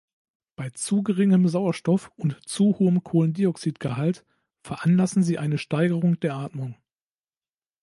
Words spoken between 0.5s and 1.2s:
Bei zu